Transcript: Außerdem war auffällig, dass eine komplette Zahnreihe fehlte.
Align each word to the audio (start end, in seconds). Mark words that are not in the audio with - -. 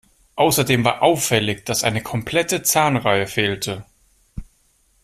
Außerdem 0.35 0.83
war 0.83 1.03
auffällig, 1.03 1.63
dass 1.63 1.83
eine 1.83 2.01
komplette 2.01 2.63
Zahnreihe 2.63 3.27
fehlte. 3.27 3.85